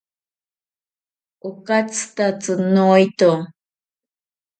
[1.47, 3.29] Okatyitatsi noito.